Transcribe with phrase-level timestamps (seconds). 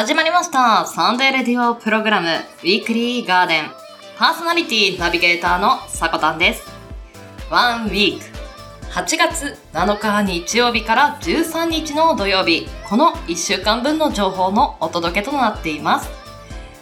[0.00, 0.86] 始まりました。
[0.86, 3.70] サンデーレディオプログラム、ウィークリーガーデン。
[4.16, 6.62] パーソナリティナビゲーターのさこたんです。
[7.50, 8.24] ワンウィーク。
[8.92, 16.08] 8月7日日曜日から13日の土曜日、この1週間分の情報のお届けとなっています。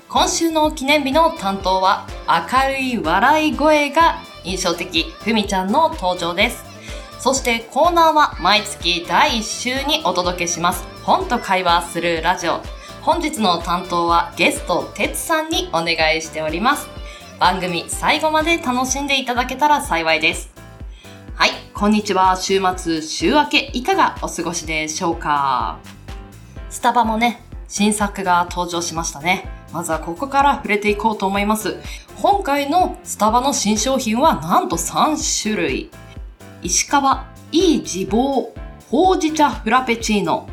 [0.09, 6.65] 今週の記念日の担当は、明るい笑い声が印象的、ふみちゃんの登場です。
[7.19, 10.85] そしてコーナーは毎月第1週にお届けします。
[11.03, 12.78] 本と会話するラジオ。
[13.03, 16.89] 本日の担当はゲスト、てつさんにお願いしております。
[17.39, 20.51] 番組最後まで楽しんでいただけたら幸いです。
[21.35, 22.37] はい、こんにちは。
[22.37, 25.79] 週末、週明け、いかがお過ごしでしょうか？
[26.71, 29.49] スタバもね、新作が登場しましたね。
[29.73, 31.77] まずはここから触れていこうと思います。
[32.21, 35.91] 今回のスタバの新商品はなんと3種類。
[36.63, 38.53] 石川、いい自房、
[38.91, 40.49] ほうじ茶フラペチーノ、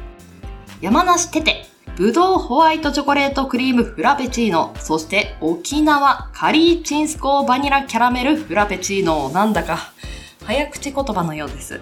[0.79, 1.65] 山梨テテ、
[1.97, 9.29] ぶどうホワイトチョコレートクリームフラペチーノ、そして沖縄カリーチンスコーバニラキャラメルフラペチーノ。
[9.29, 9.93] なんだか
[10.43, 11.79] 早口言葉のようです。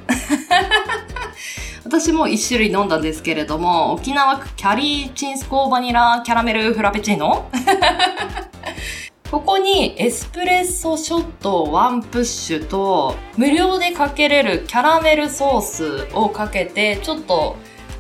[1.84, 7.50] 私も一種類飲んだんですけれども、沖縄キャリーチンスコーバニラキャラメルフラペチーノ？
[9.31, 17.56] ここにエスプレッソショットワンプッシュと無料でかけれるキャラメルソースをかけてちょっと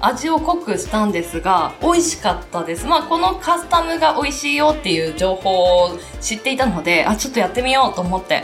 [0.05, 2.85] 味を濃くしたんですが美味しかったです。
[2.85, 8.43] まあこのカスタムが美味しいよっていう情報を知っていたので、あ、ちょっとやってみようと思って。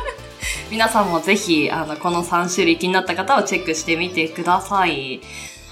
[0.70, 5.20] 皆さんもぜひあのこの3種類気になった方はチェックしてみてください。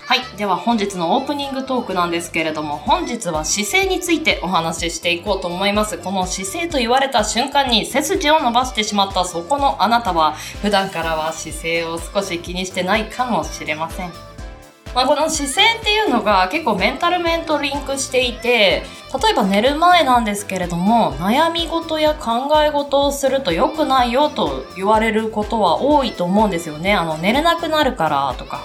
[0.06, 0.20] はい。
[0.36, 5.96] では本日のオープニングトークなんですけれども、本日は姿勢についてお話ししていこうと思います。
[5.96, 14.33] この姿勢と言われた瞬間に背筋を伸ばしてしまったそこのあなたは、普段からは姿勢を少し気にしてないかもしれません。
[14.94, 18.84] まあ、この姿勢っていうのが結構メンタル面とリンクしていて、
[19.22, 26.94] 例えば寝る前なんですけれども、悩み事や考え事をすると良くないよと言われることは多いと思うんですよね。
[26.94, 28.62] あの、寝れなくなるからとか。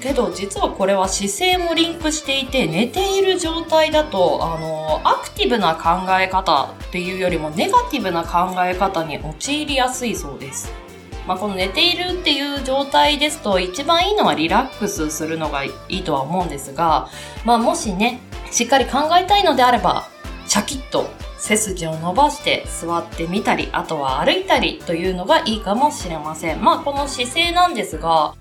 [0.00, 10.85] けど実はこれは姿勢もリンクしていて寝ている状態だとあのアクティブな考え方っていうよりもネガティブな考え方に陥りやすいそうです。
[11.26, 17.08] まあ、この寝ているっていう状態ですと一番いいのはリラックスするのがいいとは思うんですが、
[17.44, 18.20] まあ、もしね
[18.50, 20.08] しっかり考えたいのであれば
[20.46, 26.62] シャキッと背筋を伸ばして座ってみたりあとは歩いたりというのがいいかもしれません。
[26.62, 28.34] まあこの姿勢なんですが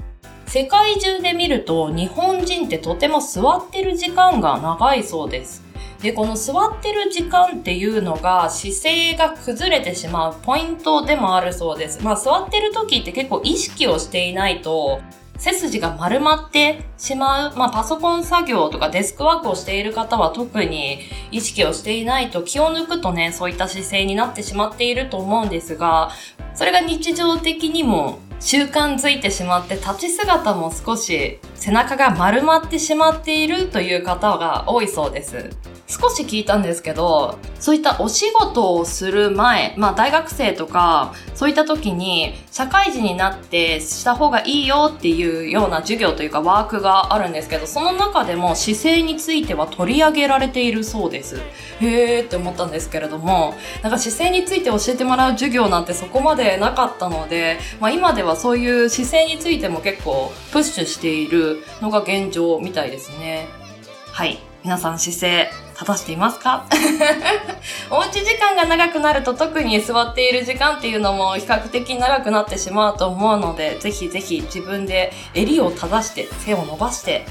[0.45, 5.64] 世界中で見ると日本人ってとても座ってる時間が長いそうです。
[6.05, 12.03] で、この座ってる時間っていうのが姿勢が崩れてしまうポイントでもあるそうです。
[12.03, 15.01] まあ座ってる時って結構意識をしていないと
[15.39, 17.57] 背筋が丸まってしまう。
[17.57, 20.99] まあパソコン作業とかデスクワークをしている方は特に
[21.31, 26.11] 意識をしていないと気を抜くとね、そういった姿勢になってしまっていると思うんですが、
[26.53, 35.49] それが日常的にも習慣づいてしまって立ち姿も少し背中が丸まってしまっているという方が多いそうです。
[35.87, 51.39] 少し聞いたんですけど、そういったお仕事をする前、まあ大学生とか、そういった時に社会人になってした方がいいよっていうような授業というかワークがあるんですけど、その中でも姿勢については取り上げられているそうです。
[51.79, 63.47] へーって思ったんですけれども、なんか姿勢について教えてもらう授業なんてそこまでなかったので、まあ今ではそういう姿勢についても結構プッシュしているのが現状みたいですね。
[64.11, 64.39] はい。
[64.63, 66.65] 皆さん姿勢正していますか？
[67.91, 77.25] おうち時間が長くなると特に座っている時間っていうのも比較的長くなってしまうと思うので、ぜひぜひ自分で襟を正して背を伸ばして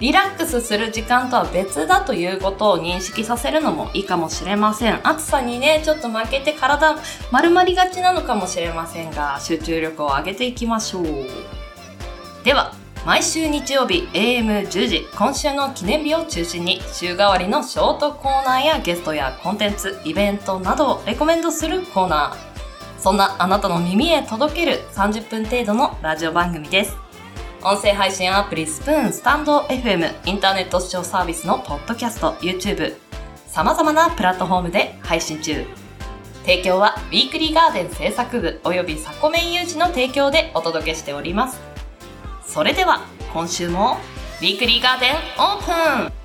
[0.00, 5.06] リラックスする時間とは別だということを認識させるのもいいかもしれません。
[5.06, 6.96] 暑さにね、ちょっと負けて体
[7.30, 11.04] 丸まりがちなのかもしれませんが、集中力を上げていきましょう。
[12.44, 12.72] では、
[13.04, 23.00] 毎週日曜日 AM10 時、今週の記念日を中心に週替わりのショートコーナーやゲストやコンテンツ、イベントなどをレコメンドするコーナー。
[23.00, 27.09] そんなあなたの耳へ届ける30分程度のラジオ番組です。
[27.62, 32.96] 音声配信アプリスプーン、スタンド FM、インターネット視聴サービスのポッドキャスト、YouTube、
[33.48, 35.66] 様々なプラットフォームで配信中。
[36.46, 41.60] 提供はウィークリーガーデン制作部およびサコメン有志の提供でお届けしております。
[42.46, 43.02] それでは
[43.34, 43.98] 今週も
[44.40, 46.19] ウィークリーガーデンオープン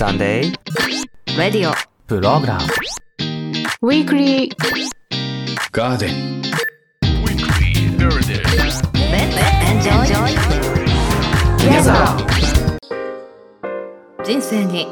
[0.00, 2.64] Sunday、radio、program、
[3.82, 4.56] ウィークリー、
[5.72, 6.42] ガーデン、
[14.24, 14.86] 人生に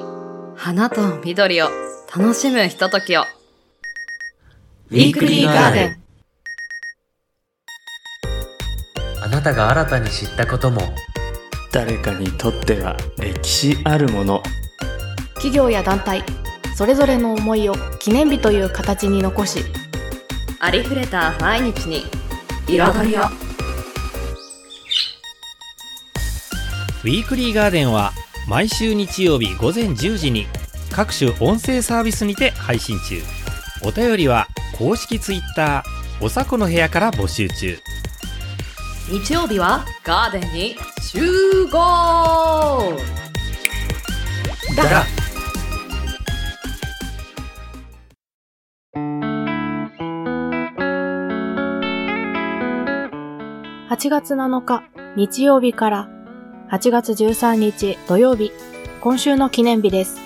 [0.54, 1.70] 花と緑を
[2.14, 3.22] 楽しむひとときを。
[4.90, 6.02] ウィークリーガーデン。
[9.22, 10.82] あなたが新たに知ったことも、
[11.72, 14.42] 誰かにとっては歴史あるもの。
[15.38, 16.24] 企業や団体
[16.74, 19.64] それぞれの思いを記念日という形に残し
[20.60, 22.04] ありふれた毎日に
[22.68, 23.22] 彩りを。
[27.04, 28.12] ウィークリーガーデンは
[28.48, 30.46] 毎週日曜日午前10時に
[30.90, 33.22] 各種音声サービスにて配信中。
[33.84, 37.78] お便りは公式ツイッターおさこの部屋から募集中。
[39.08, 42.98] 日曜日はガーデンに集合。
[44.76, 45.06] だ
[53.98, 54.84] 8月7日
[55.16, 56.08] 日曜日から
[56.70, 58.52] 8月13日土曜日
[59.00, 60.20] 今週の記念日です。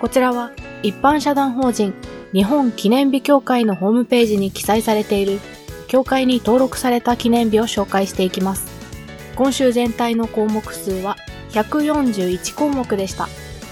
[0.00, 0.52] こちらは
[0.84, 1.92] 一般社団法人
[2.32, 5.40] 日本記念日協会のホームページに記載されている
[5.88, 8.68] 協会に登録された記念日を紹介していきます。
[9.34, 11.16] 今週全体の項目数は
[11.50, 13.26] 141項目でした。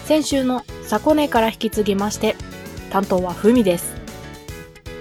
[0.05, 2.35] 先週のサコネから引き継ぎまして
[2.91, 3.95] 担当はふみです。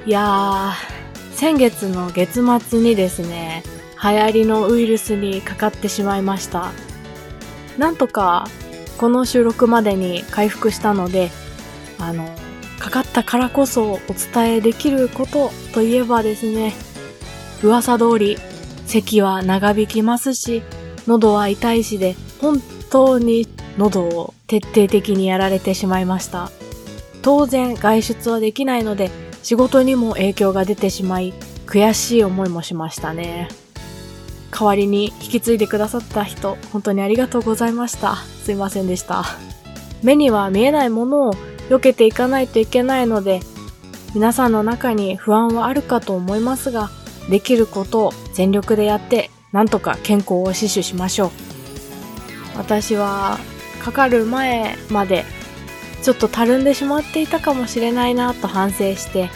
[0.05, 3.63] いやー先月の月末にですね
[4.03, 6.71] 流行りのウイルスにかかってしまいました。
[7.77, 8.47] なんとか
[8.97, 11.29] この収録までに回復したので、
[11.99, 12.27] あの、
[12.79, 13.99] かかったからこそお
[14.33, 16.73] 伝えできることといえばですね、
[17.63, 18.37] 噂通り
[18.85, 20.63] 咳は長引きますし、
[21.07, 23.47] 喉は痛いしで、本当に
[23.77, 26.51] 喉を徹底的にやられてしまいました。
[27.21, 29.11] 当然外出はできないので、
[29.43, 31.33] 仕事にも影響が出てしまい、
[31.65, 33.49] 悔しい思いもしましたね。
[34.57, 38.15] 代わりに引き継いでくださった人、本当にありがとうございました。
[38.15, 39.23] すいませんでした。
[40.01, 41.33] 目には見えないものを
[41.69, 43.41] 避けていかないといけないので、
[44.15, 46.89] 皆さんの中に不安はあるかと思いますが、
[47.29, 51.31] できることを全力でやって、なんとか健康を死守しましょう。
[52.57, 53.37] 私は、
[53.83, 55.23] かかる前まで、
[56.01, 59.29] ちょっとたるんでしまっていたかもしれないなと反省して、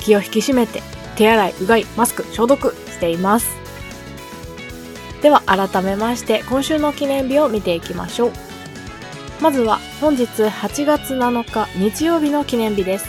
[0.00, 0.82] 気を引き締めて、
[1.16, 3.61] 手洗い、うがい、マスク、消毒しています。
[5.22, 8.32] では改めまして今週の記念日を見ていきましょう。
[9.40, 13.06] まずは本日8月7日日曜日の記念日です。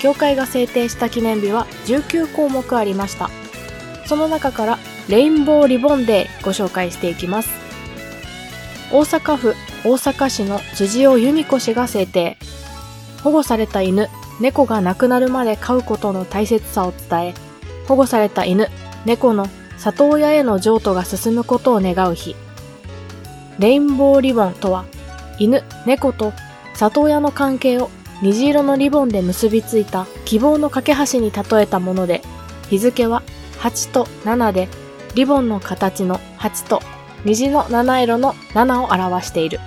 [0.00, 3.30] 協会が制定した記念日は19項目ありました。
[4.06, 4.78] その中から
[5.08, 7.50] レインボーリボンデーご紹介していきます。
[8.90, 9.54] 大阪府
[9.84, 12.38] 大阪市の辻尾由美子氏が制定。
[13.22, 14.08] 保護された犬、
[14.40, 17.34] 猫が亡くなるまで飼うことの大切さを伝え、
[17.86, 18.68] 保護された犬、
[19.04, 19.46] 猫の
[19.78, 22.34] 里親への譲渡が進むことを願う日。
[23.58, 24.84] レインボーリボンとは、
[25.38, 26.32] 犬、猫と
[26.74, 27.90] 里親の関係を
[28.22, 32.22] 虹色のリボンで結びついた希望の架け橋に例えたもので、
[32.68, 33.22] 日付は
[33.60, 34.68] 8と7で、
[35.14, 36.82] リボンの形の8と
[37.24, 39.60] 虹の七色の7を表している。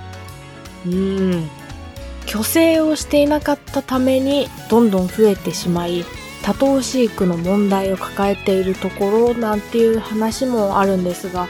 [0.86, 1.50] うーん。
[2.26, 6.04] 虚勢をしていなかったためにどんどん増えてしまい、
[6.42, 11.48] 多頭飼育の問題を抱えているところなんていう話もあるんですが、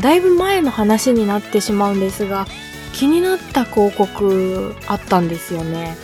[0.00, 2.46] だいぶ前の話になってしまうんですが、
[2.92, 5.96] 気になった広告あったんですよね。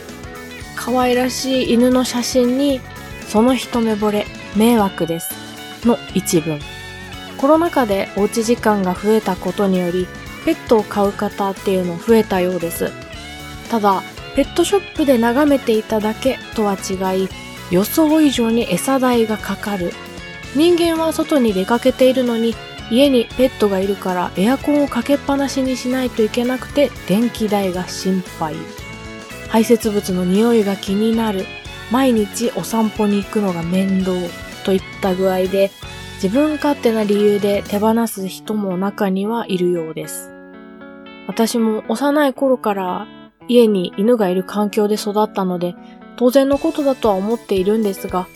[0.75, 2.79] 可愛らしい犬の写真に、
[3.27, 4.25] その一目惚れ、
[4.55, 5.33] 迷惑です。
[5.85, 6.59] の一文。
[7.37, 10.07] コロナ禍でおうち時間が増えたことにより、
[10.45, 12.91] ペットを飼う方っていうの増えたようです。
[13.69, 14.01] ただ、
[14.35, 17.29] ペットショップで眺めていただけとは違い、
[17.71, 19.91] 予想以上に餌代がかかる。
[20.55, 22.55] 人間は外に出かけているのに、
[22.89, 28.55] 家にペットがいるからエアコンをかけっぱなしにしないといけなくて電気代が心配。
[29.49, 31.45] 排泄物の匂いが気になる。
[31.91, 34.13] 毎日お散歩に行くのが面倒。
[34.65, 35.71] といった具合で、
[36.21, 40.31] 自分勝手な理由で手放す人も中にはいるようです。
[41.27, 43.07] 私も幼い頃から
[43.47, 45.75] 家に犬がいる環境で育ったので、
[46.17, 48.27] 当然のことだとは思っているんですが、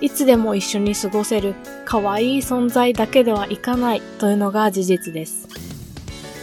[0.00, 1.54] いつでも一緒に過ごせる
[1.84, 5.48] 可愛い存在だけではいかないというのが事実です。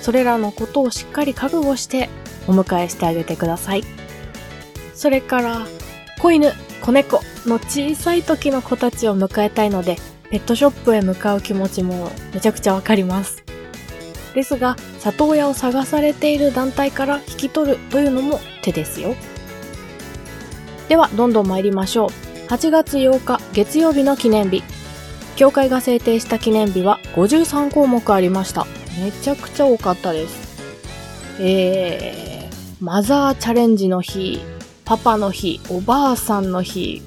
[0.01, 2.09] それらのことをしっかり覚悟して
[2.47, 3.83] お迎えしてあげてください。
[4.93, 5.67] それから、
[6.21, 9.97] 子犬、子猫の小さい時の子たちを迎えたいので、
[10.29, 13.43] ペットショップへ向かう気持ちもめちゃくちゃわかります。
[14.33, 19.15] ですが、里親を探されている団体から引き取るというのも手ですよ。
[20.87, 22.09] では、どんどん参りましょう。
[22.49, 24.63] 8月8日月曜日の記念日。
[25.35, 28.67] 協会が制定した記念日は53項目ありました。
[28.99, 30.61] めちゃくちゃ多かったです。
[31.39, 34.39] えー、マザーチャレンジの日、
[34.85, 37.01] パパの日、おばあさんの日、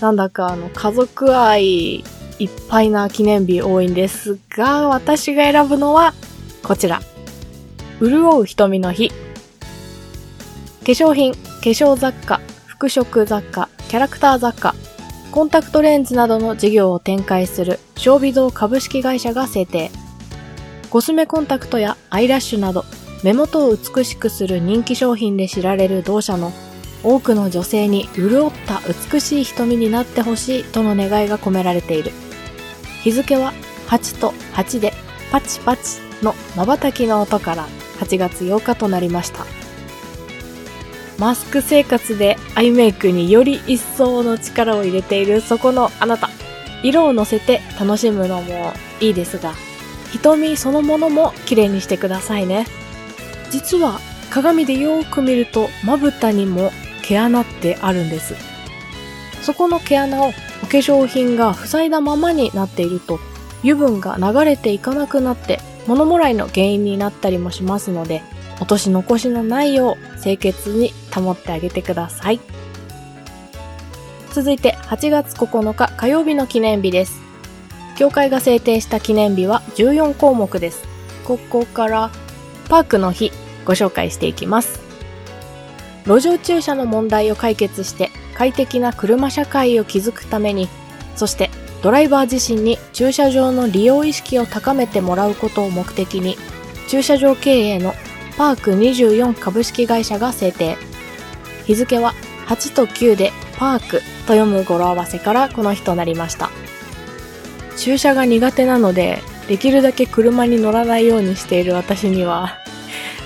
[0.00, 2.04] なんだかあの家族愛
[2.38, 6.14] いっぱいな記念日多いんですが、私が選ぶのは
[6.62, 7.00] こちら。
[8.00, 9.08] 潤う瞳の日。
[9.08, 9.14] 化
[10.84, 12.40] 粧品、化粧雑貨、
[12.78, 14.72] 服飾雑貨、キャラクター雑貨、
[15.32, 19.90] コンタクトレンズなどの事業を展開する小美堂株式会社が制定。
[20.88, 22.84] コスメコンタクトやアイラッシュなど
[23.24, 26.52] 目元を美しくする人気商品で知られる同社の
[27.02, 28.80] 多くの女性に潤った
[29.12, 32.12] 美しい瞳になってほしいとの願いが込められている。
[33.02, 33.52] 日付は
[33.88, 34.92] 8と8で
[35.32, 37.66] パチパチの瞬きの音から
[37.98, 39.67] 8月8日となりました。
[41.18, 46.30] マスク生活でアイメイクにより一層の力を入れているそこのあなた。
[46.84, 49.54] 色を乗せて楽しむのもいいですが、
[50.12, 52.66] 瞳そのものも綺麗にしてくださいね。
[53.50, 53.98] 実は
[54.30, 56.70] 鏡でよーく見るとまぶたにも
[57.02, 58.34] 毛穴ってあるんです。
[59.42, 63.18] そこの毛穴をお化粧品が塞いだままになっていると
[63.62, 68.22] 油分が流れていかなくなって物もらいの原因になったりもしますので
[68.60, 72.40] 落とし残しのないよう清潔に保ってあげてください。
[74.32, 77.20] 続いて8月9日火曜日の記念日です。
[77.96, 80.84] 協会が制定した記念日は14項目です。
[81.24, 82.10] ここから
[82.68, 83.32] パークの日
[83.64, 84.80] ご紹介していきます。
[86.06, 90.68] 路上駐車の問題を解決して快適な車社会を築くために、
[91.16, 91.50] そして
[91.82, 96.36] ドライバー自身に駐車場の利用意識を高めてもらうことを目的に、
[96.88, 97.94] 駐車場経営の
[98.38, 100.76] パーク24株式会社が制定。
[101.66, 102.14] 日付は
[102.46, 106.50] 8と9でパークと読む語呂合わせからこの日となりました。
[107.76, 109.18] 駐車が苦手なので、
[109.48, 112.58] できるだけ車に乗らないようにしている私には、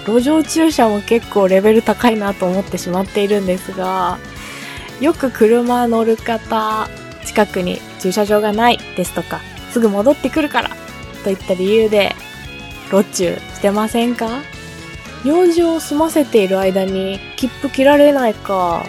[0.07, 4.19] 路上駐車も結構レベル高いなと思ってしまっているんですが、
[5.01, 6.89] よく車乗る方、
[7.27, 9.41] 近くに駐車場がないですとか、
[9.73, 10.71] すぐ戻ってくるから
[11.23, 12.15] といった理由で、
[12.91, 14.41] 路中してませんか？
[15.25, 18.85] 用事を済ませている間に切符切られないか、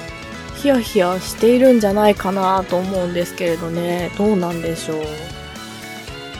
[0.62, 5.06] ヒヤヒヤしているんじゃないかなと思うんですけれどね、どうなんでしょう。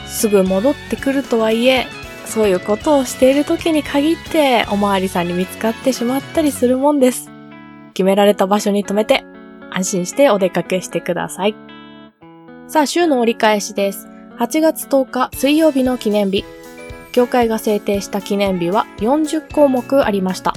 [0.08, 1.88] すぐ戻ってくるとはいえ、
[2.26, 7.30] そういうことをしている時に限っておまわりさんに見つかってしまったりするもんです。
[7.94, 9.24] 決められた場所に止めて
[9.70, 11.56] 安心してお出かけしてください。
[12.68, 14.08] さあ、週の折り返しです。
[14.40, 16.44] 8月10日水曜日の記念日。
[17.14, 20.54] 協会が制定した記念日は40項目ありました。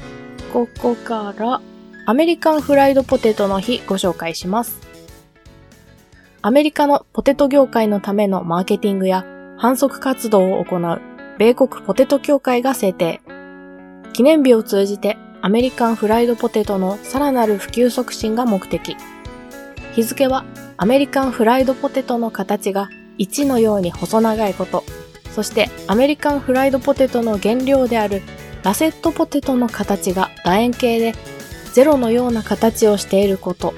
[0.52, 1.60] ここから
[2.06, 4.80] アメリカンフライドポテトの日ご紹介します。
[6.40, 9.26] アメリカのポテト業界のためのマーケティングや
[9.58, 11.00] 反則活動を行う
[11.38, 13.20] 米国ポテト協会が制定。
[14.14, 18.96] 記念日を通じてアメリカンフライドポテトのさらなる普及促進が目的。
[19.94, 20.46] 日付は
[20.78, 24.84] アメリカンフライドポテトの形が1のように細長いこと、
[25.36, 28.22] そしてアメリカンフライドポテトの原料である
[28.62, 31.12] ラセットポテトの形が楕円形で
[31.74, 33.74] ゼロのような形をしていること、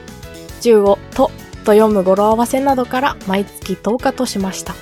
[0.60, 1.32] 10をと
[1.64, 4.76] と読む語呂合わせなどから毎月10日としました。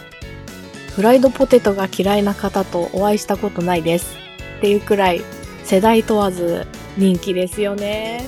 [0.95, 4.15] フライドポテトが嫌いな方とお会いしたことないです。
[4.59, 5.23] っていうくらい
[5.65, 6.67] 世代問わず
[6.99, 8.23] 人気ですよね。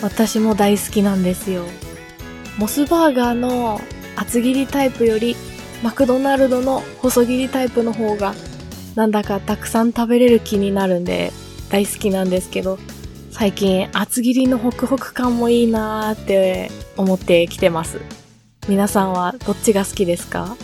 [0.00, 1.64] 私も大好きなんですよ。
[2.56, 3.80] モスバーガーの
[4.14, 5.34] 厚切りタイプより
[5.82, 8.34] マクドナルドの細切りタイプの方が
[8.94, 11.32] なんだかたくさん食べれる気になるんで
[11.70, 12.78] 大好きなんですけど
[13.30, 18.00] 最近厚切りのホクホク感もいいなーって思ってきてます。
[18.68, 20.56] 皆さんはどっちが好きですか？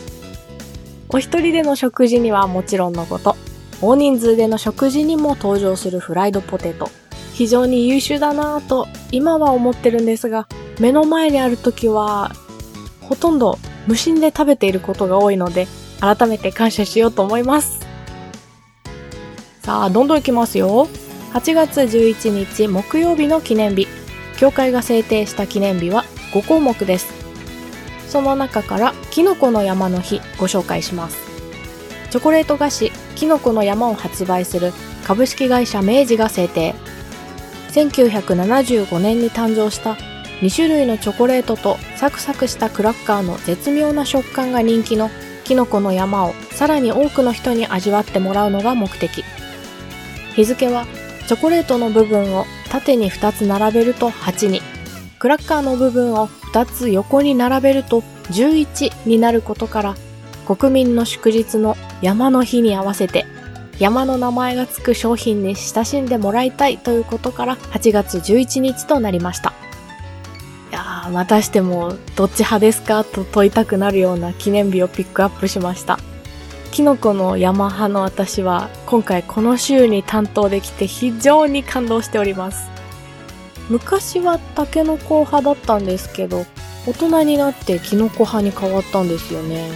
[1.10, 3.36] お一人での食事にはもちろんのこと、
[3.82, 6.88] 大人数での食事にも登場するフライドポテト。
[7.34, 10.48] 非常に優秀だなぁと今は思ってるんですが、
[10.80, 12.32] 目の前にある時は、
[13.02, 15.66] ほとんど無心で食べていることが多いので、
[16.00, 17.80] 改めて感謝しようと思います。
[19.62, 20.88] さあ、どんどんいきますよ。
[21.32, 23.86] 8月11日木曜日の記念日。
[24.36, 27.12] 協会が制定した記念日は5項目です。
[28.08, 31.16] その中から、キノコの山の日ご紹介します。
[32.10, 34.72] チョコレート菓子、キノコの山を発売する
[35.04, 36.74] 株式会社明治が制定。
[37.70, 39.96] 1975年に誕生した
[40.42, 45.08] 2種類のチョコレートとサクサクしたクラッカーの絶妙な食感が人気の
[45.44, 49.22] きキノコの山をさらに多くの人に味わってもらうのが目的。
[50.34, 50.86] 日付は
[51.28, 54.62] チョコレートの部分を縦に2つ並べると8に、
[55.18, 59.94] クラッカーの部分を2つ横に並べると11になることから、
[60.46, 63.26] 国民の祝日の山の日に合わせて、
[63.78, 69.61] 山の名前がつく商品に親しんでもらいたいということから8月11日となりました。
[71.12, 75.98] またしてもどっち派ですかと問いたくなるような記念日をピックアップしました。
[76.72, 82.70] キノコの山派の私は今回この週に担当できて非常に感動しております。
[83.68, 86.46] 昔はタケノコ派だったんですけど、
[86.86, 89.70] 大人になってキノコ派に変わったんですよね。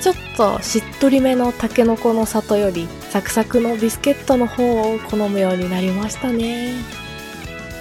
[0.00, 6.72] ちょっとしっとりめのタケノコの里よりサクサクのビスケットの方を好むようになりましたね。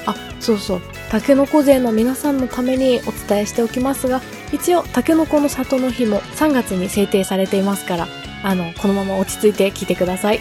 [0.06, 0.82] あ、そうそう。
[1.10, 4.22] タケノコ勢の皆さんのためにお伝えしておきますが、
[4.54, 8.08] 一応タケノコの里の日も3月に制定されていますから、
[8.44, 10.40] あの、このまま落ち着いて聞いてください。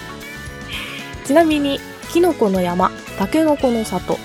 [1.24, 1.80] ちなみに、
[2.12, 4.18] キノコの山、タケノコの里、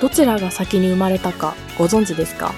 [0.00, 2.54] どちらが先に生まれたかご存知ですか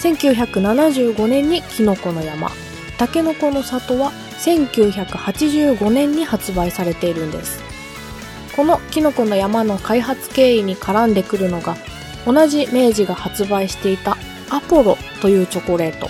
[0.00, 2.50] ？1975年にキノコの山、
[2.96, 7.67] タケノコの里は1985年に発売されているんです。
[8.58, 11.76] このキノコの山の開発経緯に絡んでくるのが、
[12.26, 14.16] 同じ明治が発売していた
[14.50, 16.08] アポロというチョコレート。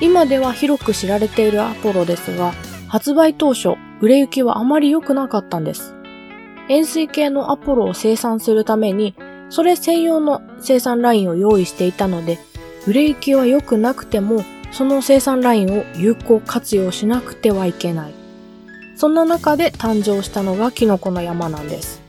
[0.00, 2.54] 今では広く知られているアポロですが、
[2.88, 5.94] 発売当初、売れ行きはあまり良くなかったんです。
[6.70, 9.14] 塩水系のアポロを生産するために、
[9.50, 12.38] それ専用の生産ラインを用意していたので、
[12.86, 18.21] 売れ行きは良くなくても、その生産ラインを有効活用しなくてはいけない。
[19.02, 22.00] そんな中で誕生したのがキノコの山なんです。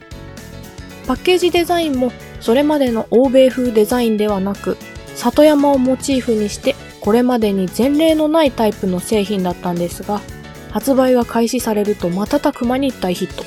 [1.08, 4.78] パッケージデザインもそれまでの欧米風デザインではなく、
[5.16, 10.22] 里山をモチーフにしてこれまでに前例のないタイプの製品だったんですが、
[10.70, 13.44] 発売が開始されると瞬く間に大ヒット。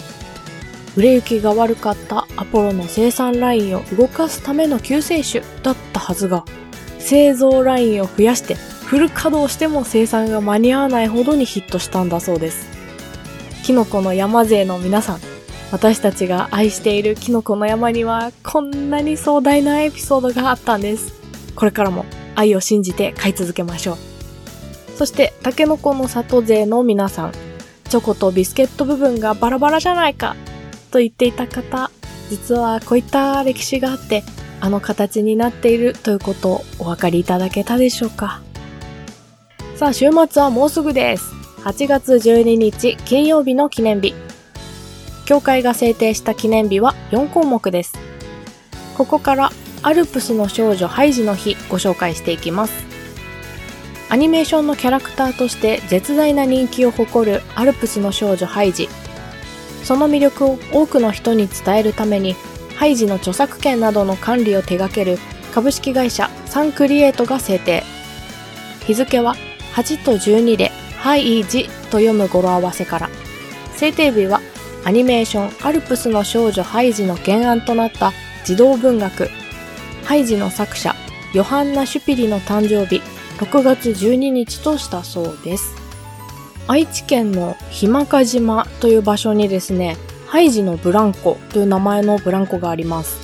[0.97, 6.45] 売れ行きが悪かったアポロの生産ラインを動かすための救世主だったはずが、
[6.99, 12.75] 製造ラインを増やしてフル稼働しても生産が間に合わないほどにヒットしたんだそうです。
[13.67, 15.21] キノコの山勢の皆さん、
[15.73, 21.13] 私たちが愛しているキノコの山にはこんなに壮大なエピソードがあったんです。
[21.57, 22.05] これからも
[22.37, 23.97] 愛を信じて飼い続けましょう。
[24.97, 27.33] そして、タケノコの里勢の皆さん、
[27.89, 30.37] チョコとビスケット部分がバラバラじゃないか
[30.93, 31.91] と言っていた方、
[32.31, 34.23] 実はこういった歴史があって、
[34.61, 38.43] あの形になっているということをお分かりいただけたでしょうか。
[39.75, 41.36] さあ、週末はもうすぐです。
[41.67, 44.15] 8月12日金曜日の記念日。
[45.25, 47.99] 協会が制定した記念日は4項目です。
[48.97, 49.51] ここから
[49.83, 52.73] アルプスの少女ハイジの日ご紹介していきます。
[54.11, 58.89] アニメーションのキャラクターとして絶大な人気を誇るアルプスの少女ハイジ。
[59.83, 62.37] その魅力を多くの人に伝えるために、
[62.77, 65.19] ハイジの著作権などの管理を手掛ける
[65.53, 67.83] 株式会社サンクリエイトが制定。
[68.87, 69.35] 日付は
[69.75, 70.71] 8と12で
[71.07, 73.09] ハイジと読む語呂合わせから。
[73.77, 74.41] 制定日は
[74.85, 78.13] アニメーションアルプスの少女ハイジの原案となった
[78.45, 79.31] 児童文学
[80.03, 80.97] ハイジの作者
[81.33, 83.01] ヨハンナ・シュピリの誕生日
[83.39, 85.77] 6月12日としたそうです。
[86.67, 93.17] 愛知県のひまか島という場所にですね、ハイジのブランコという名前のブランコがあります。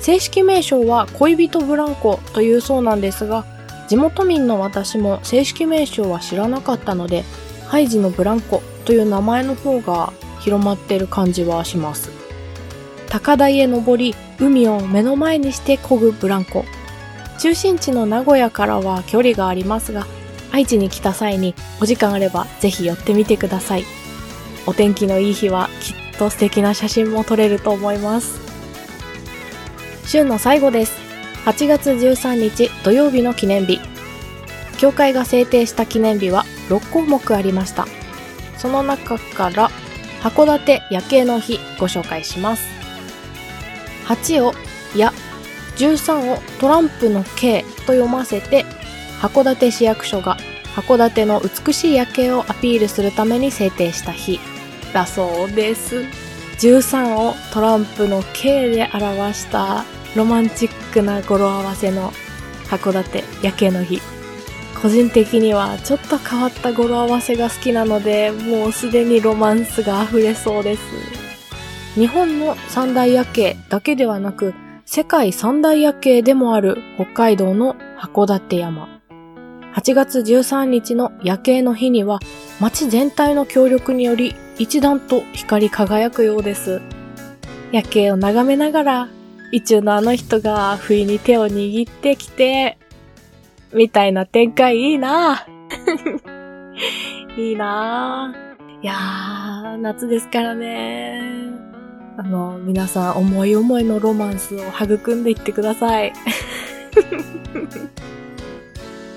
[0.00, 3.44] 正式名称は恋人ブランコというそうなんですが、
[3.88, 7.24] 地元民の私も正式名称は知らなかったので、
[7.66, 12.10] ハイジのブランコという名前の方が広まってる感じはします。
[13.08, 16.64] 高台へ登り、海を目の前にして漕ぐブランコ。
[17.38, 20.06] 中心地の名古屋からは距離がありますが、
[20.52, 23.84] 愛知に来た際にお時間あればぜひ寄ってみてください。
[24.66, 28.40] お天気のいい日はきっと素敵な写真も撮れると思います。
[30.04, 31.07] 週の最後です。
[31.48, 33.80] 8月13日土曜日の記念日。
[34.76, 37.86] 協会が制定した記念日は6項目ありました。
[38.58, 39.70] その中から
[40.20, 42.68] 函館夜景の日ご紹介します。
[44.04, 44.52] 8を
[44.94, 45.14] や
[45.78, 48.66] 13をトランプの K と読ませて
[49.18, 50.36] 函館市役所が
[50.76, 54.38] 函館の美しい夜景をアピールするために制定した日
[54.92, 56.04] だそうです。
[56.58, 59.86] 13をトランプの K で表した
[60.18, 62.10] ロマンチックな語呂合わせの
[62.66, 64.00] 函館夜景の日。
[64.82, 70.82] 個人的にはちょっと変わった語呂合わせが好きなので、もうすでにロマンスが溢れそうです。
[71.94, 74.54] 日本の三大夜景だけではなく、
[74.84, 78.88] 世界三大夜景でもある北海道の函館山。
[79.76, 82.18] 8月13日の夜景の日には
[82.58, 86.80] 街全体の協力により一段と光り輝くようです。
[87.70, 89.08] 夜景を眺めながら、
[89.50, 92.78] 意中のあの人が不意に手を握ってきて、
[93.72, 95.46] みたいな展開いいな
[97.36, 98.34] いいな
[98.82, 101.20] いやー、夏ですからね。
[102.16, 106.12] あの、皆さん思い思いのロマンスを育んでいってください。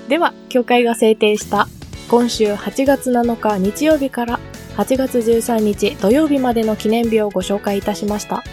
[0.07, 1.67] では、協会が制定した
[2.09, 4.39] 今週8月7日日曜日から
[4.77, 8.43] 8月13日土曜日までの記念日をご紹介いたしました。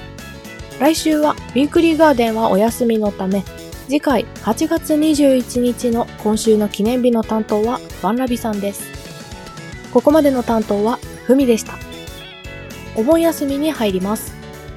[0.81, 3.43] 来週はウィークリーガーデンはお休みのため、
[3.87, 8.85] 次回8月21日の今週の記念日の担当はワンラビさんです。
[9.93, 11.75] ここまでの担当はふみでした。
[12.95, 14.33] お盆休みに入ります。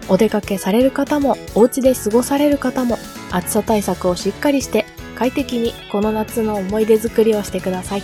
[0.10, 2.98] お出かけされる方も、お家で過ごされる方も、
[3.30, 4.86] 暑さ対策をしっかりして、
[5.16, 8.04] 快適にこの夏の思い出作りをしてください。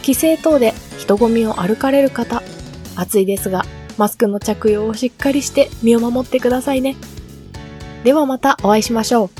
[0.00, 2.42] 帰省等で人混みを歩かれる方、
[2.96, 3.66] 暑いですが、
[3.98, 6.96] マスクの着用をしっかりして身を守ってくださいね。
[8.04, 9.30] ではまたお会いしましょう。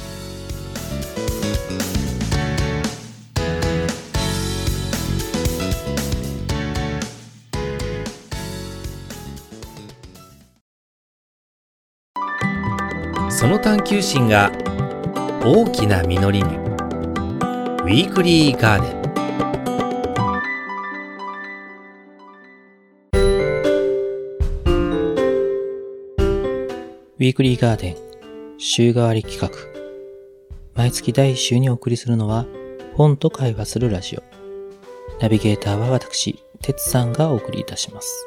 [13.30, 14.50] その探求心が
[15.44, 16.56] 大きな実りに。
[17.86, 18.96] ウィークリーガーデン。
[27.18, 28.05] ウィークリーガーデン。
[28.58, 29.50] 週替わり企画。
[30.74, 32.46] 毎月第1週にお送りするのは
[32.94, 34.22] 本と会話するラジオ。
[35.20, 38.26] ナビゲーターは私、哲さんがお送りいたします。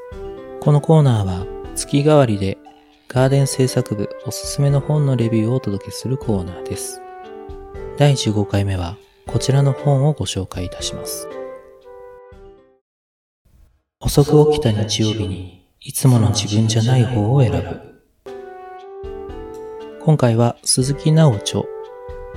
[0.59, 2.59] このコーナーは月替わりで
[3.07, 7.01] ガーデン制作部おすすめの本のレビューをお届けするコーナーです。
[7.97, 11.27] 第15回目はこちらの本をご紹介いたします。
[13.99, 17.88] 遅く起きた日曜日にいつもの自分じゃない方を選ぶ。
[20.09, 21.61] 今回は鈴木直著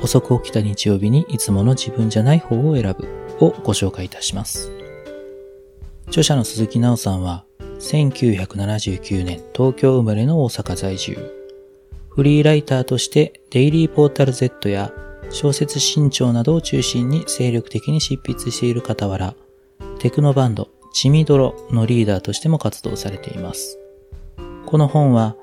[0.03, 3.09] 遅く起きた日曜日にいつもの自分じゃない方を選ぶ
[3.41, 4.71] をご紹介いたします。
[6.09, 7.47] 著者の鈴木直さんは
[7.79, 11.17] 1979年東京生まれの大阪在住。
[12.11, 14.93] フリーライターとしてデイリーポータル Z や
[15.31, 19.35] 小説新潮などを中心に精力的に執筆している傍ら、
[19.99, 23.79] テクノバンドチミドロのリーダーとしても活動されています。
[24.67, 25.37] この本は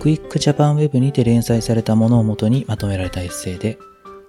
[0.00, 3.78] クイックジャパンウェブにて連載されたものをもとにまとめられたエッセイで、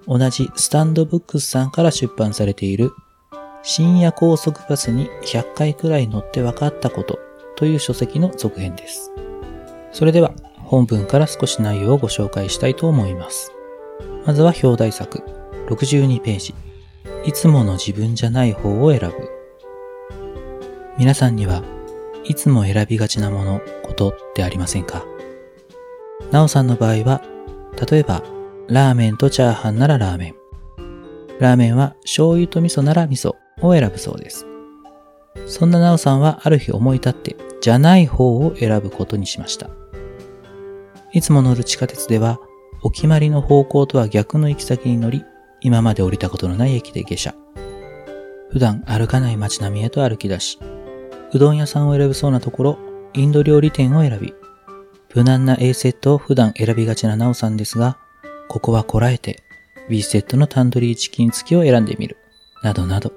[0.06, 2.92] 同じスタンドブックスさんから出版されている
[3.64, 7.20] 深夜高速バスに100回くらい乗って分かったこと
[7.56, 9.12] という書籍の続編です。
[9.94, 13.54] それでは本文から少し内容をご紹介したいと思います。
[14.26, 15.20] まずは表題作
[15.70, 16.54] 62ページ。
[17.24, 19.30] いつもの自分じゃない方を選ぶ。
[20.98, 21.64] 皆さんには
[22.26, 25.06] いつも選びがちなもの、ことってありませんか？
[26.32, 27.22] なおさんの場合は、
[27.90, 28.24] 例えば、
[28.68, 30.36] ラーメンとチャーハンならラーメン。
[31.40, 34.46] ラーメンは醤油と味噌なら味噌を選ぶそうです。
[35.46, 39.70] そんななおさんはある日思い立って、じゃない方を選ぶことにしました。
[41.12, 42.40] いつも乗る地下鉄では、
[42.82, 45.26] お決まりの方向とは逆の行き先に乗り、
[45.60, 47.36] 今まで降りたことのない駅で下車。
[48.52, 50.60] 普段歩かない街並みへと歩き出し、
[51.34, 52.78] うどん屋さんを選ぶそうなところ、
[53.14, 54.34] インド料理店を選び、
[55.14, 57.98] 無難な A セットを普段選びがちななおさんですが、
[58.48, 59.44] ここはこらえて
[59.90, 62.18] B セットのタンドリーチキン付きを選んでみる。
[62.64, 63.12] などなど。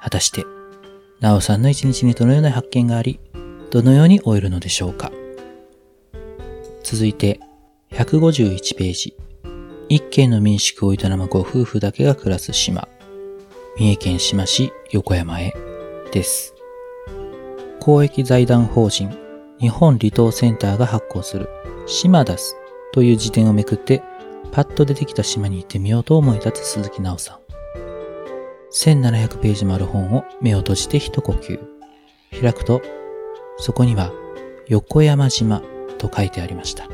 [0.00, 0.44] 果たして、
[1.20, 3.20] なおさんの一日にどのような発見があり、
[3.70, 5.10] どのように終えるのでしょうか。
[6.84, 7.40] 続いて、
[7.90, 9.16] 151ページ。
[9.88, 12.88] 一軒の民宿を営むご夫婦だけが暮らす島。
[13.76, 15.52] 三重県志摩市横山へ。
[16.12, 16.54] です。
[17.80, 19.10] 公益財団法人
[19.60, 21.48] 日本離島センターが発行する
[21.86, 22.56] 島ダス
[22.92, 24.02] という辞典をめくって
[24.52, 27.40] パッと出てきた島に行ってみようと思い立つ鈴木直さん。
[28.72, 31.60] 1700ページもある本を目を閉じて一呼吸。
[32.40, 32.80] 開くと、
[33.58, 34.12] そこには
[34.68, 35.60] 横山島
[35.98, 36.88] と書いてありました。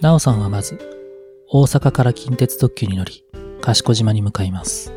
[0.00, 0.78] 直さんはまず、
[1.48, 3.24] 大阪から近鉄特急に乗り、
[3.60, 4.92] 賢島に向かいます。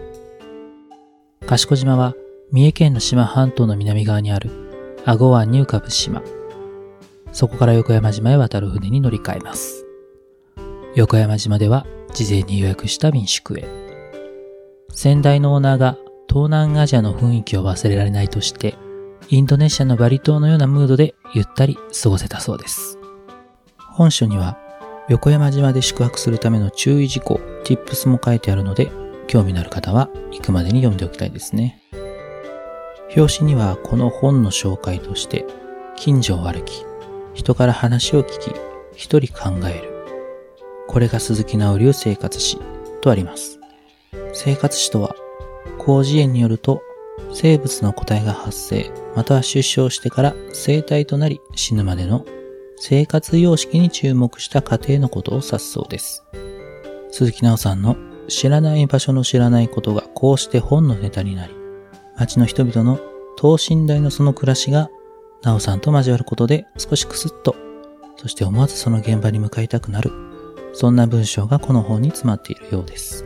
[1.45, 2.15] 賢島は
[2.51, 4.49] 三重県の島半島の南側にある
[5.05, 6.21] 阿護湾に浮かぶ島。
[7.31, 9.85] そこから横山島へ渡る船に乗り換えます。
[10.95, 13.67] 横山島では事前に予約した民宿へ。
[14.91, 18.75] 先代のオーナーが東南アジアの雰囲気を忘れられないとして、
[19.29, 22.97] インドネシアのバリ島のようなムードでゆったり過ごせたそうです。
[23.77, 24.57] 本書には
[25.09, 28.91] 横山島で宿泊するための注意事項、tips も書いてあるので、
[29.27, 31.81] 興味のある方は行くまでに読んでおきたいですね。
[33.15, 35.45] 表紙にはこの本の紹介として、
[35.95, 36.85] 近所を歩き、
[37.33, 38.53] 人から話を聞き、
[38.95, 39.93] 一人考える。
[40.87, 42.57] これが鈴木直流生活史
[43.01, 43.59] とあります。
[44.33, 45.15] 生活史とは、
[45.79, 46.81] 広辞苑によると、
[47.33, 52.25] 生物の個体が発生、または出生してから生体となり死ぬまでの
[52.77, 56.23] 生活様式に注目した過程のことを指すそうです。
[57.11, 61.53] 鈴木直さんの知らない場所の知らないことがこうして本のネタになり、
[62.17, 62.99] 街の人々の
[63.37, 64.89] 等身大のその暮らしが
[65.43, 67.55] 直さんと交わることで少しクスッと、
[68.17, 70.11] そして思わずその現場に向かいたくなる、
[70.73, 73.25] そんな文章がこの本に詰まっているようです。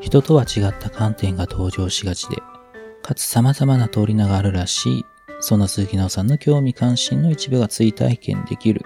[0.00, 2.42] 人とは違った観点が登場しがちで、
[3.02, 5.04] かつ様々な通り名があるらしい、
[5.40, 8.80] そんな鈴木直さんの興味関心の一部が追体験できる、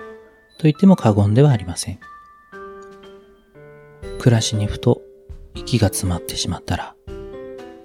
[0.59, 1.99] と言っても過言ではありません。
[4.19, 5.01] 暮らしにふと
[5.55, 6.95] 息が詰まってしまったら、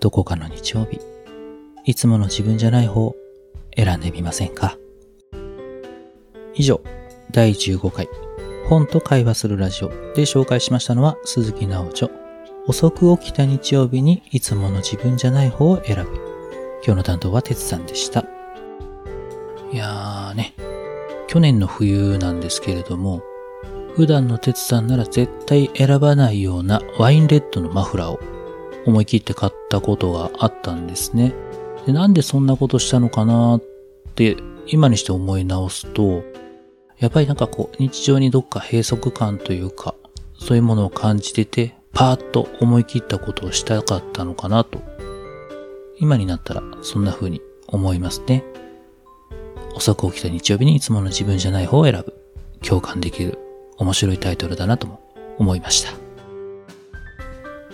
[0.02, 1.00] どこかの日曜日、
[1.86, 3.16] いつもの自分じゃない方、
[3.76, 4.78] 選んでみませんか？
[6.54, 6.82] 以上、
[7.32, 8.08] 第15回、
[8.70, 12.10] 本と会話するラジオで紹介しましたのは鈴木直著。
[12.68, 16.04] 遅く起きた日曜日にいつもの自分じゃない方を選ぶ。
[16.84, 18.26] 今日の担当は哲さんでした。
[19.72, 20.54] いやーね、
[21.28, 23.22] 去年の冬なんですけれども、
[23.96, 28.20] 普段の哲さんなら絶対選ばないようなワインレッドのマフラーを
[28.86, 31.34] 思い切って買ったことがあったんですね。
[31.86, 33.64] でなんでそんなことしたのかなっ
[34.16, 36.24] て今にして思い直すと、
[36.98, 39.94] やっぱりなんかこう日常にどっか閉塞感というか、
[40.40, 44.80] そういうものを感じてて、パーッと思い切ったことをしたかったのかなと。
[45.98, 48.44] 今になったらそんな風に思いますね。
[49.76, 52.14] 遅く起きた日曜日にいつもの自分じゃない方を選ぶ。
[52.62, 53.38] 共感できる
[53.78, 55.00] 面白いタイトルだなとも
[55.38, 55.92] 思いました。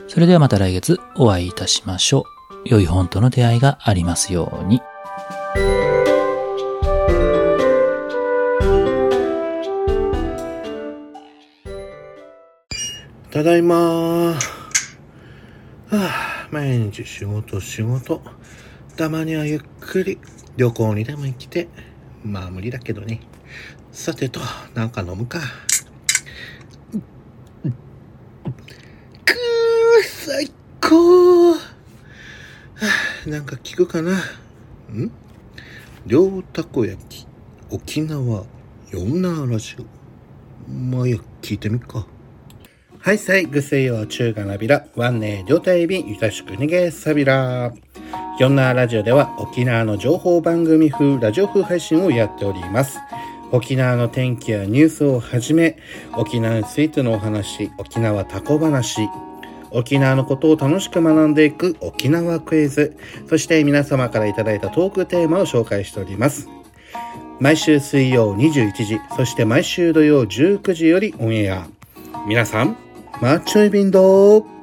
[0.08, 2.41] それではまた来月お会いいたしましょう。
[2.66, 4.82] 良い本との出会いがありますように。
[13.32, 14.34] ただいまー。
[14.34, 14.40] は
[15.92, 18.22] あ、毎日仕事仕事。
[18.96, 20.20] たまにはゆっくり
[20.58, 21.68] 旅行にでも行きて。
[22.24, 23.22] まあ無理だけどね。
[23.92, 24.40] さてと、
[24.76, 25.40] なんか飲むか。
[29.26, 31.21] くー、最高
[33.28, 34.14] なんか聞くかな？
[34.14, 35.12] ん？
[36.08, 37.28] 両たこ焼き、
[37.70, 38.46] 沖縄、
[38.90, 40.72] 四ナラジオ。
[40.72, 42.08] まあ、や、聞いてみっか。
[42.98, 47.72] はい、さい、ぐせよ、中華なびら、ワンネ、両体便、ゆたしくねげ、さびら。
[48.40, 52.98] ヨンナーラジオでは沖縄の情報番組風、ラジオ風配信をやっております。
[53.52, 55.78] 沖縄の天気やニュースをはじめ、
[56.18, 59.08] 沖縄についてのお話、沖縄タコ話、
[59.72, 62.96] 沖縄のことを楽しく学んでいく沖縄クイズ、
[63.28, 66.48] そして皆様からいただいたトークテーマを紹介しております。
[67.40, 71.68] 毎週水曜21時、そして毎週土曜19時よりオンエア。
[72.28, 72.78] 皆さん、
[73.22, 74.62] マッチョイビンドー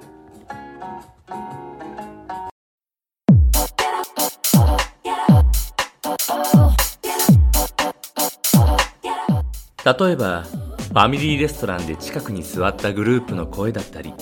[9.89, 14.13] 例えばファミリーレストランで近くに座ったグループの声だったり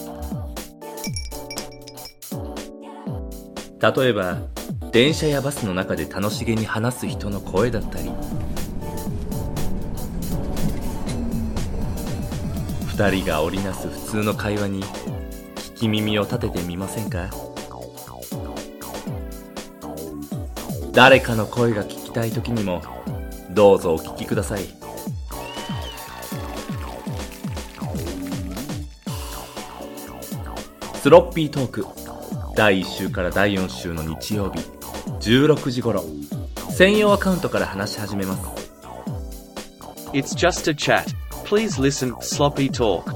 [3.79, 4.39] 例えば
[4.91, 8.11] 電車やバスの中で楽しげに話す人の声だったり
[12.87, 17.29] 二人が織りなす普通の会話に聞き耳を立ててみませんか？
[20.93, 22.81] 誰かの声が聞きたい時にも
[23.51, 24.63] どうぞお聞きください。
[30.95, 31.87] スロッピートーク。
[32.57, 34.61] 第1週から第4週の日曜日
[35.21, 36.03] 16時頃
[36.71, 38.73] 専用アカウントから話し始めます
[40.13, 41.05] It's just a chat.
[41.45, 43.15] Please listen, sloppy talk.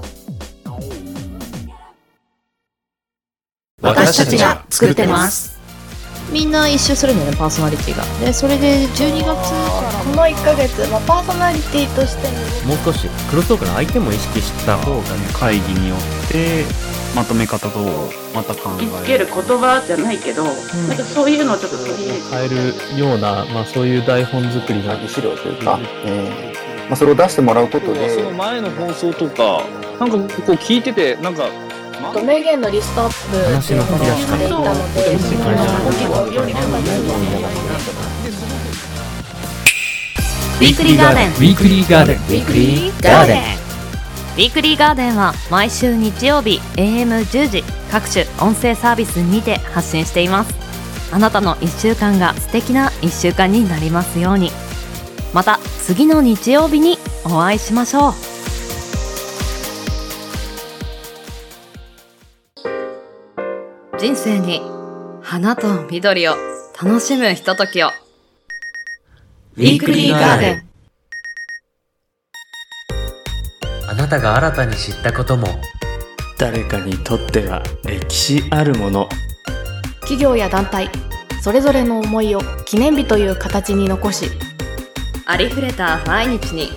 [3.80, 5.59] 私たちが作ってます。
[6.32, 8.04] みんな一周するんだよね、パーソナリティが。
[8.24, 12.28] で、それで12月からこの1ヶ月、まあ、パーソナリティとして
[12.66, 16.64] ももう少しクロストークの相手も意識した方がね会議によって
[17.16, 17.80] まとめ方と
[18.34, 20.54] また考えつける言葉じゃないけど、なん
[20.96, 22.22] かそういうのをちょっと取り入れて。
[22.30, 22.48] 変え
[22.94, 26.88] るような、まあ、そういう台本作りが資料というか、えー。
[26.88, 28.08] まあ、それを出してもらうことで。
[28.08, 29.64] その前の放送とか
[29.98, 31.44] なんかこう聞いててなんか
[32.22, 35.40] 名言のリストアップ話の振り出ししていたので、その
[35.90, 36.70] 結構より深く
[40.60, 41.30] ウィークリーガーデン。
[41.30, 42.16] ウィークリーガーデン。
[42.16, 50.54] ウィークリーガーデンウィークリーガーデンは毎週日曜日 AM10 時各種音声サービスにて発信しています。
[51.12, 54.50] あなたの1週間が素敵な1週間になりますように。
[55.32, 58.29] また次の日曜日にお会いしましょう
[64.00, 64.62] 人生に
[65.20, 66.34] 花と緑を
[66.82, 67.88] 楽しむひとときを。
[67.88, 70.68] ウィークリーガーデン。
[73.86, 75.48] あなたが新たに知ったことも。
[76.38, 79.06] 誰かにとっては歴史あるもの。
[80.00, 80.88] 企業や団体
[81.42, 84.30] それぞれの思いを記念日という形に残し
[85.26, 86.70] ありふれた毎日に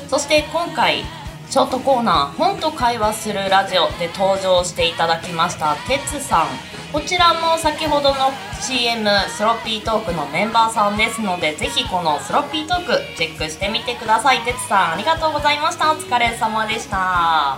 [0.09, 1.03] そして今回
[1.51, 6.47] ショートコーナー「本と会話するラジオ」で登場していただきましたてつさん。
[6.93, 14.41] こちらも先ほどの CM スロッピートークのメンバーさんですのでぜひこのスロッピートークチェックしてみてください。
[14.41, 15.91] てつさんありがとうございました。
[15.91, 17.57] お疲れ様でした。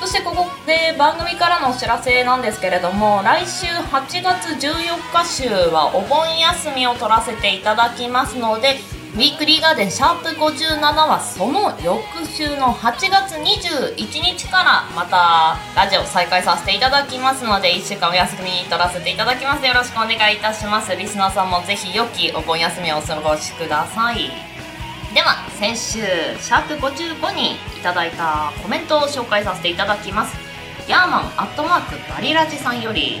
[0.00, 8.78] そしてここで番組からのお知らせなんですけれども来週8月14日週はお盆休みを取らせていただきますので
[9.12, 19.66] ウィークリーガーデンシャープ57はその翌週の8月21日からまたラジオ再開させていただきますので1週間お休みに取らせていただきます。
[19.66, 20.94] よろしくお願いいたします。
[20.94, 24.30] リスナーさんもぜひ良きお盆休みをお過ごしください。
[25.12, 25.98] では先週
[26.38, 30.36] シャープ55にいただいたコメントを紹介させていただきます。
[30.86, 33.20] ヤーマンアットマークバリラジさんより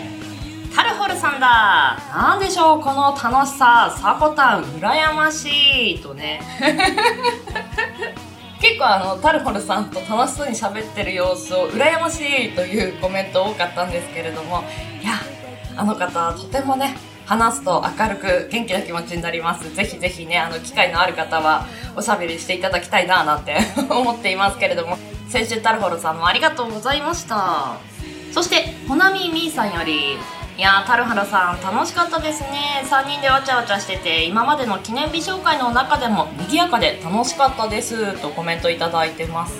[0.74, 1.98] タルホルさんだ。
[2.14, 3.94] なんでしょうこの楽しさ。
[3.96, 6.40] サコタン羨ましいとね。
[8.60, 14.64] 結構あのタルホルさんと楽しそうに喋ってる様子を羨ましいというコメント多かったんですけれども。
[15.02, 15.14] いや
[15.76, 19.74] あの方とてもね話すと明るく元気な気持ちになります。
[19.74, 21.64] ぜひぜひねあの機会のある方は
[21.96, 23.56] おしゃべりしていただきたいななんて
[23.88, 24.98] 思っていますけれども。
[25.30, 27.76] 先週タルホルさんもありがとうございました。
[28.32, 30.18] そしてほなみみーさんより
[30.60, 32.84] いやー、タルハラさん、楽しかったですね。
[32.84, 38.12] 3人でわちゃわちゃしてて、今までの記念日紹介の中でも賑やかで楽しかったです。
[38.20, 39.54] とコメントいただいてます。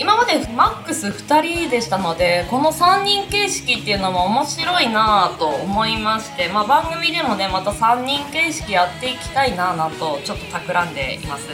[0.00, 11.44] 今までマックス2人でしたので、この3人形式っていうのも面白いなぁと思いまして、まあ番組でもね、また3人形式やっていきたいなぁなと、ちょっと企んでいます。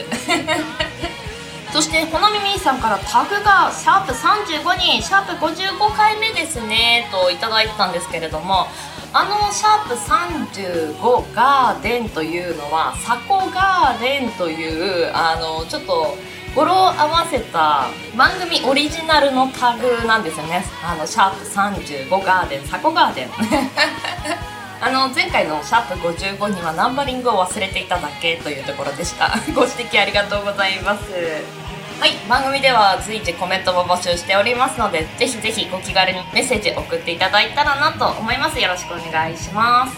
[1.71, 8.65] そしてほなみみさんからタグがシャープ35にシャープ55回目ですねといただいてたんですけれども
[9.13, 16.15] あのシャープ35ガーデンというのはサコガーデンというあのちょっと
[16.55, 20.63] 語呂合わせた番組オリジナルのタグなんですよね。
[20.83, 23.29] あのシャープ35ガーデンサコガーデン。
[24.81, 29.37] あの前回のシャープ55にはナンバリングを忘れていただけというところでした。
[29.53, 31.58] ご指摘ありがとうございます。
[31.99, 38.59] はい番組では随時コメントも募集しておりますのでぜひぜひご気軽にメッセージ送っていただいたらなと思います。
[38.59, 39.97] よろしくお願いします。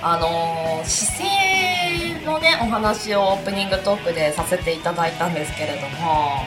[0.00, 1.24] あのー姿
[2.20, 6.44] 勢のねお話をオープニングトークでさせていただいたんですけれども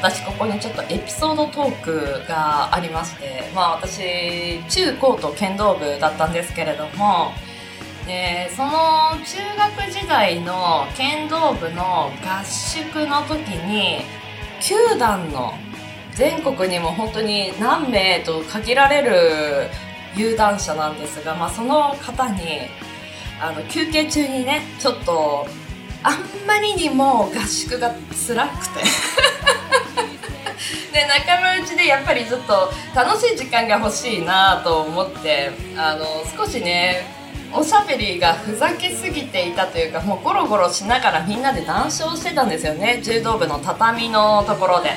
[0.00, 7.32] 私ここにちょっとエピソードトークがありましてまあ私中高と剣道部だったんですけれども
[8.06, 9.36] でその中
[9.78, 14.02] 学時代の剣道部の合宿の時に
[14.60, 15.54] 球団の
[16.14, 19.68] 全国にも本当に何名と限られる
[20.16, 22.40] 有段者なんですが、まあ、その方に
[23.40, 25.46] あの休憩中にねちょっと
[26.02, 27.92] あんまりにも合宿が
[28.26, 28.84] 辛くて。
[30.92, 44.90] で仲間内でやっぱりちょっと楽しい時間が欲しいなと思ってあの少しねおしゃべりがふざけすぎていたというかもうゴロゴロしながらみんなで談笑してたんですよね柔道部の畳のところで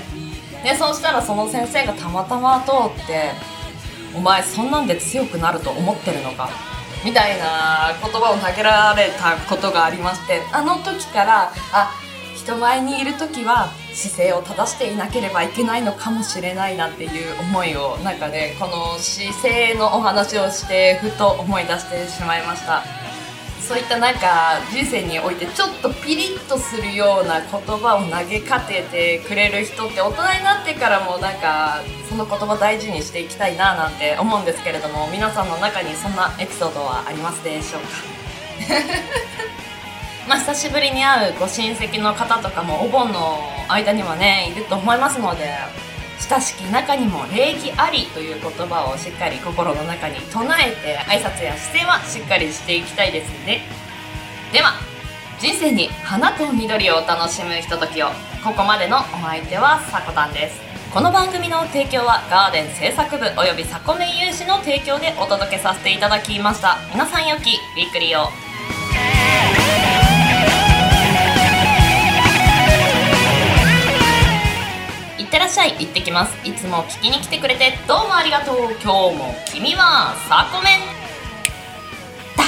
[0.63, 2.71] でそうしたらその先生がたまたま通
[3.01, 3.31] って
[4.15, 6.49] 「お前そんなんで強くなると思ってるのか?」
[7.05, 11.91] みたいな言葉を投げられたことがありましてあの時からあ
[12.49, 22.83] 人前にいる時は姿勢を正していなければいけないのかもしれないなっていう思いをなんかねこの姿勢のお話をしてふと思い出してしまいました。
[23.61, 37.89] そういったなんか人生においてちょっとピリッとするような言葉を投げかけてくれる人って大人になってからもなんかその言葉大事にしていきたいななんて思うんですけれども皆さんの中にそんなエピソードはありますでしょうか？
[40.29, 45.49] まあ久しぶりに会うご親戚の方とかもお盆の間にはねいると思いますので
[46.19, 53.61] 親しき中にも礼儀ありという言葉をしっかり心の中に唱えて挨拶や姿勢はしっかりしていきたいですね。
[54.53, 54.73] では
[55.39, 58.09] 人生に花と緑を楽しむひとときを。
[58.43, 60.61] ここまでのお相手はさこたんです。
[60.93, 66.77] この番組の提供はガーデン制作部およびサコメン有志の提供でお届けさせていただきました。
[66.93, 68.48] 皆さんよきウィークリーを。
[75.29, 76.35] ってらっしゃい行ってきます。
[76.43, 78.55] いつも聞きに来てくれてどうもありがとう。
[78.83, 80.79] 今日も君はサコメン。
[82.35, 82.45] だ。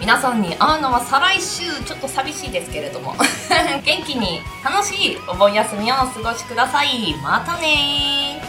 [0.00, 3.16] 皆さんに会うのは再来週ちょっと寂しいですけれども。
[3.84, 7.14] 元気に楽しいお盆休みをお過ごしください。
[7.20, 8.40] またね